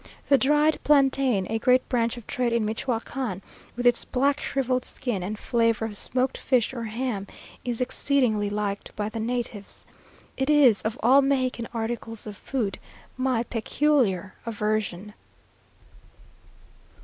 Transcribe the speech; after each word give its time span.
The 0.29 0.37
dried 0.39 0.83
plantain, 0.83 1.45
a 1.47 1.59
great 1.59 1.87
branch 1.87 2.17
of 2.17 2.25
trade 2.25 2.53
in 2.53 2.65
Michoacán, 2.65 3.43
with 3.75 3.85
its 3.85 4.03
black 4.03 4.39
shrivelled 4.39 4.83
skin 4.83 5.21
and 5.21 5.37
flavour 5.37 5.85
of 5.85 5.95
smoked 5.95 6.39
fish 6.39 6.73
or 6.73 6.85
ham, 6.85 7.27
is 7.63 7.79
exceedingly 7.79 8.49
liked 8.49 8.95
by 8.95 9.09
the 9.09 9.19
natives. 9.19 9.85
It 10.37 10.49
is, 10.49 10.81
of 10.81 10.99
all 11.03 11.21
Mexican 11.21 11.67
articles 11.71 12.25
of 12.25 12.35
food, 12.35 12.79
my 13.15 13.43
peculiar 13.43 14.33
aversion. 14.43 15.13